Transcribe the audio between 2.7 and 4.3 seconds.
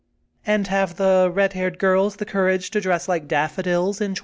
to dress like daffodils, in 2018?